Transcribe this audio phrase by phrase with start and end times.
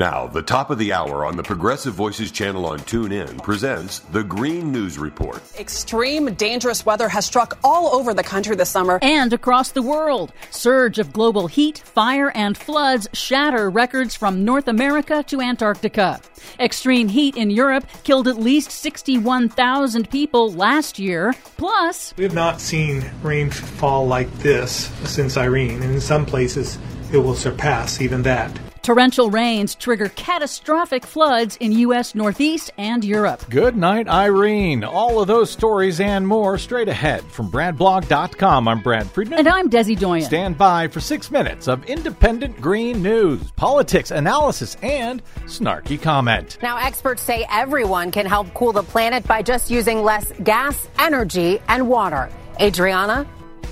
[0.00, 4.24] Now, the top of the hour on the Progressive Voices channel on TuneIn presents the
[4.24, 5.42] Green News Report.
[5.58, 10.32] Extreme dangerous weather has struck all over the country this summer and across the world.
[10.50, 16.18] Surge of global heat, fire, and floods shatter records from North America to Antarctica.
[16.58, 21.34] Extreme heat in Europe killed at least 61,000 people last year.
[21.58, 26.78] Plus, we have not seen rainfall like this since Irene, and in some places,
[27.12, 28.58] it will surpass even that.
[28.82, 32.14] Torrential rains trigger catastrophic floods in U.S.
[32.14, 33.44] Northeast and Europe.
[33.50, 34.84] Good night, Irene.
[34.84, 38.68] All of those stories and more straight ahead from BradBlog.com.
[38.68, 39.40] I'm Brad Friedman.
[39.40, 40.24] And I'm Desi Doyen.
[40.24, 46.58] Stand by for six minutes of independent green news, politics, analysis, and snarky comment.
[46.62, 51.60] Now, experts say everyone can help cool the planet by just using less gas, energy,
[51.68, 52.30] and water.
[52.60, 53.26] Adriana?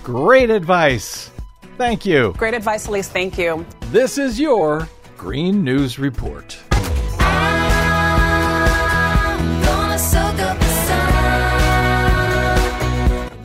[0.04, 1.30] Great advice.
[1.78, 2.34] Thank you.
[2.36, 3.08] Great advice, Elise.
[3.08, 3.64] Thank you.
[3.90, 4.88] This is your
[5.18, 6.56] Green News Report.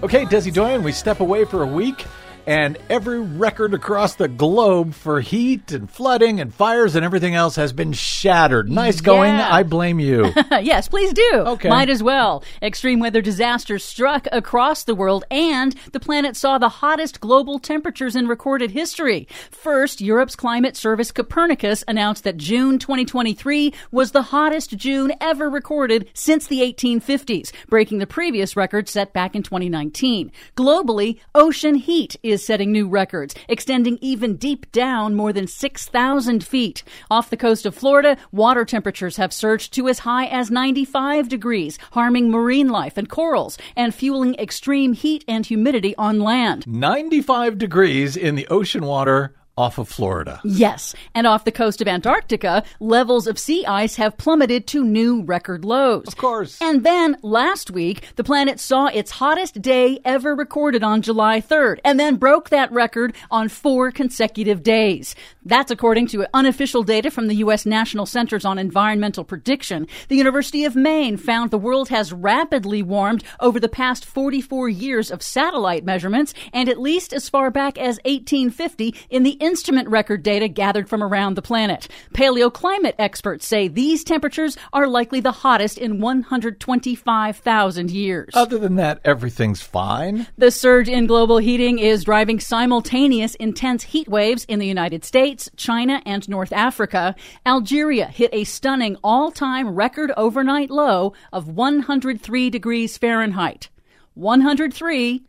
[0.04, 2.06] Okay, Desi Doyen, we step away for a week
[2.46, 7.56] and every record across the globe for heat and flooding and fires and everything else
[7.56, 8.70] has been shattered.
[8.70, 9.36] Nice going.
[9.36, 9.54] Yeah.
[9.54, 10.32] I blame you.
[10.52, 11.32] yes, please do.
[11.34, 11.70] Okay.
[11.70, 12.44] Might as well.
[12.62, 18.16] Extreme weather disasters struck across the world and the planet saw the hottest global temperatures
[18.16, 19.28] in recorded history.
[19.52, 26.10] First, Europe's climate service Copernicus announced that June 2023 was the hottest June ever recorded
[26.14, 30.32] since the 1850s, breaking the previous record set back in 2019.
[30.56, 36.44] Globally, ocean heat is is setting new records, extending even deep down more than 6,000
[36.44, 36.84] feet.
[37.10, 41.80] Off the coast of Florida, water temperatures have surged to as high as 95 degrees,
[41.92, 46.68] harming marine life and corals and fueling extreme heat and humidity on land.
[46.68, 50.42] 95 degrees in the ocean water off of Florida.
[50.44, 55.22] Yes, and off the coast of Antarctica, levels of sea ice have plummeted to new
[55.22, 56.08] record lows.
[56.08, 56.60] Of course.
[56.62, 61.80] And then last week, the planet saw its hottest day ever recorded on July 3rd,
[61.86, 65.16] and then broke that record on four consecutive days.
[65.46, 67.66] That's according to unofficial data from the U.S.
[67.66, 69.88] National Centers on Environmental Prediction.
[70.08, 75.12] The University of Maine found the world has rapidly warmed over the past 44 years
[75.12, 80.24] of satellite measurements, and at least as far back as 1850 in the instrument record
[80.24, 81.88] data gathered from around the planet.
[82.14, 88.30] Paleoclimate experts say these temperatures are likely the hottest in 125,000 years.
[88.34, 90.28] Other than that, everything's fine.
[90.38, 95.50] The surge in global heating is driving simultaneous intense heat waves in the United States,
[95.56, 97.16] China, and North Africa.
[97.46, 103.70] Algeria hit a stunning all time record overnight low of 103 degrees Fahrenheit.
[104.16, 105.24] 103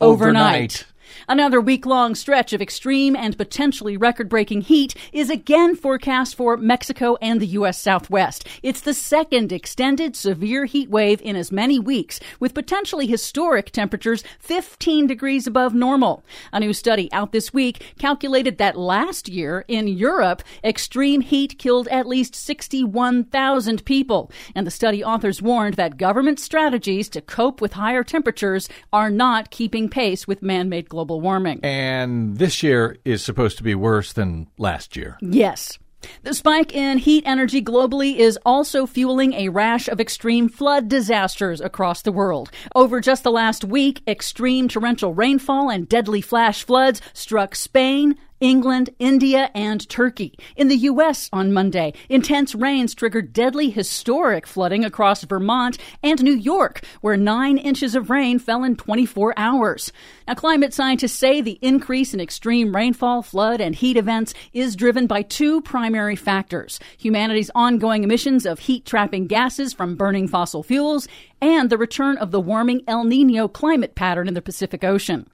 [0.00, 0.36] overnight.
[0.44, 0.84] overnight.
[1.28, 6.56] Another week long stretch of extreme and potentially record breaking heat is again forecast for
[6.56, 7.80] Mexico and the U.S.
[7.80, 8.46] Southwest.
[8.62, 14.24] It's the second extended severe heat wave in as many weeks, with potentially historic temperatures
[14.40, 16.24] 15 degrees above normal.
[16.52, 21.88] A new study out this week calculated that last year in Europe, extreme heat killed
[21.88, 24.30] at least 61,000 people.
[24.54, 29.50] And the study authors warned that government strategies to cope with higher temperatures are not
[29.50, 31.60] keeping pace with man made global warming.
[31.62, 35.18] And this year is supposed to be worse than last year.
[35.20, 35.78] Yes.
[36.22, 41.60] The spike in heat energy globally is also fueling a rash of extreme flood disasters
[41.60, 42.50] across the world.
[42.74, 48.90] Over just the last week, extreme torrential rainfall and deadly flash floods struck Spain, England,
[48.98, 50.38] India, and Turkey.
[50.56, 51.28] In the U.S.
[51.32, 57.58] on Monday, intense rains triggered deadly historic flooding across Vermont and New York, where nine
[57.58, 59.92] inches of rain fell in 24 hours.
[60.28, 65.06] Now, climate scientists say the increase in extreme rainfall, flood, and heat events is driven
[65.06, 71.08] by two primary factors humanity's ongoing emissions of heat trapping gases from burning fossil fuels
[71.40, 75.28] and the return of the warming El Nino climate pattern in the Pacific Ocean.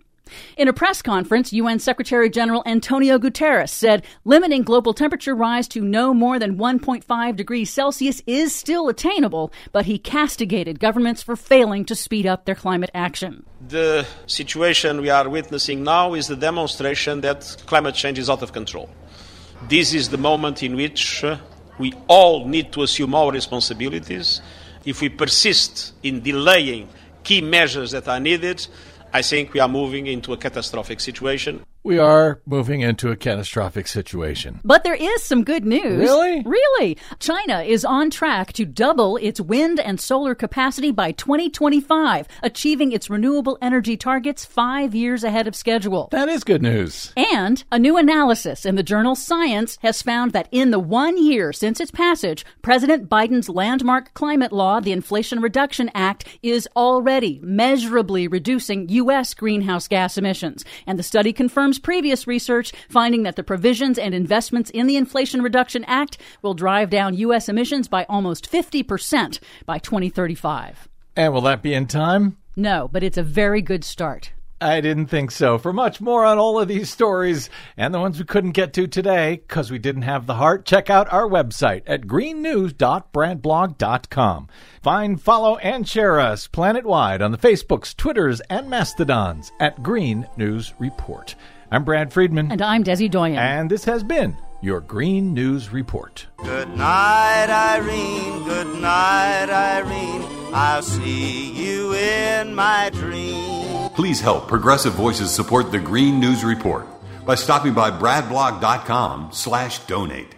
[0.57, 5.81] In a press conference, UN Secretary General Antonio Guterres said limiting global temperature rise to
[5.83, 11.85] no more than 1.5 degrees Celsius is still attainable, but he castigated governments for failing
[11.87, 13.45] to speed up their climate action.
[13.69, 18.53] The situation we are witnessing now is the demonstration that climate change is out of
[18.53, 18.89] control.
[19.69, 21.39] This is the moment in which uh,
[21.79, 24.43] we all need to assume our responsibilities.
[24.85, 26.89] If we persist in delaying
[27.23, 28.67] key measures that are needed,
[29.15, 31.65] I think we are moving into a catastrophic situation.
[31.85, 34.61] We are moving into a catastrophic situation.
[34.65, 35.99] But there is some good news.
[35.99, 36.43] Really?
[36.43, 36.97] Really.
[37.19, 43.11] China is on track to double its wind and solar capacity by 2025, achieving its
[43.11, 46.09] renewable energy targets five years ahead of schedule.
[46.13, 47.13] That is good news.
[47.17, 51.53] And a new analysis in the journal Science has found that in the one year
[51.53, 58.29] since its passage, President Biden's landmark climate law, the Inflation Reduction Act, is already measurably
[58.29, 59.35] reducing U.S.
[59.35, 60.65] greenhouse gas emissions.
[60.87, 65.43] And the study confirms previous research finding that the provisions and investments in the Inflation
[65.43, 67.49] Reduction Act will drive down U.S.
[67.49, 70.89] emissions by almost 50% by 2035.
[71.17, 72.37] And will that be in time?
[72.57, 74.33] No, but it's a very good start.
[74.63, 75.59] I didn't think so.
[75.59, 78.87] For much more on all of these stories and the ones we couldn't get to
[78.87, 84.49] today because we didn't have the heart, check out our website at greennews.bradblog.com.
[84.81, 90.75] Find, follow, and share us planet-wide on the Facebooks, Twitters, and Mastodons at Green News
[90.79, 91.35] Report.
[91.73, 92.53] I'm Brad Friedman.
[92.53, 93.39] And I'm Desi Doyen.
[93.39, 96.27] And this has been your Green News Report.
[96.37, 98.45] Good night, Irene.
[98.45, 100.23] Good night, Irene.
[100.53, 103.89] I'll see you in my dream.
[103.95, 106.87] Please help Progressive Voices support the Green News Report
[107.25, 110.35] by stopping by bradblog.com slash donate.